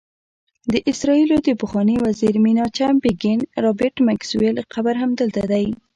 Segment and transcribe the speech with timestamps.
[0.73, 5.65] د اسرائیلو د پخواني وزیر میناچم بیګین، رابرټ میکسویل قبر هم دلته دی.